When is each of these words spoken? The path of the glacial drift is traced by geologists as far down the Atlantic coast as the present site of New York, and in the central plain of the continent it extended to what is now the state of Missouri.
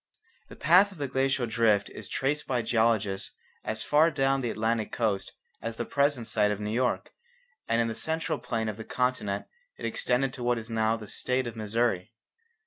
The 0.49 0.55
path 0.55 0.91
of 0.91 0.97
the 0.97 1.07
glacial 1.07 1.45
drift 1.45 1.87
is 1.91 2.09
traced 2.09 2.47
by 2.47 2.63
geologists 2.63 3.33
as 3.63 3.83
far 3.83 4.09
down 4.09 4.41
the 4.41 4.49
Atlantic 4.49 4.91
coast 4.91 5.33
as 5.61 5.75
the 5.75 5.85
present 5.85 6.25
site 6.25 6.49
of 6.49 6.59
New 6.59 6.71
York, 6.73 7.11
and 7.67 7.79
in 7.79 7.87
the 7.87 7.93
central 7.93 8.39
plain 8.39 8.67
of 8.67 8.77
the 8.77 8.83
continent 8.83 9.45
it 9.77 9.85
extended 9.85 10.33
to 10.33 10.43
what 10.43 10.57
is 10.57 10.71
now 10.71 10.97
the 10.97 11.07
state 11.07 11.45
of 11.45 11.55
Missouri. 11.55 12.13